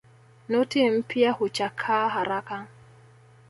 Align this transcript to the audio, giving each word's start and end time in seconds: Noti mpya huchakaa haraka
Noti 0.49 0.89
mpya 0.89 1.31
huchakaa 1.31 2.09
haraka 2.09 2.67